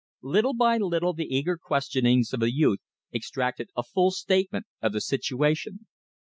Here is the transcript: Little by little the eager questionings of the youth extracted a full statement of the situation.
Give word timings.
Little 0.23 0.55
by 0.55 0.79
little 0.79 1.13
the 1.13 1.27
eager 1.31 1.57
questionings 1.59 2.33
of 2.33 2.39
the 2.39 2.51
youth 2.51 2.79
extracted 3.13 3.69
a 3.75 3.83
full 3.83 4.09
statement 4.09 4.65
of 4.81 4.93
the 4.93 4.99
situation. 5.01 5.85